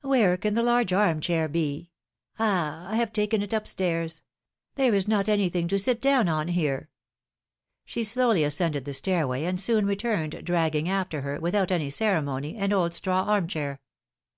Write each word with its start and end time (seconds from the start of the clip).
Where 0.00 0.38
can 0.38 0.54
the 0.54 0.62
large 0.62 0.94
arm 0.94 1.20
chair 1.20 1.46
be? 1.46 1.90
Ah! 2.38 2.88
I 2.88 2.94
have 2.96 3.12
taken 3.12 3.42
it 3.42 3.52
up 3.52 3.66
stairs! 3.68 4.22
There 4.76 4.94
is 4.94 5.06
not 5.06 5.28
anything 5.28 5.68
to 5.68 5.78
sit 5.78 6.00
down 6.00 6.26
on 6.26 6.48
here.^^ 6.48 6.86
She 7.84 8.02
slowly 8.02 8.44
ascended 8.44 8.86
the 8.86 8.94
stairway, 8.94 9.44
and 9.44 9.60
soon 9.60 9.84
returned, 9.84 10.42
dragging 10.42 10.88
after 10.88 11.20
her, 11.20 11.38
without 11.38 11.70
any 11.70 11.90
ceremony, 11.90 12.56
an 12.56 12.72
old 12.72 12.94
straw 12.94 13.24
arm 13.24 13.46
chair. 13.46 13.82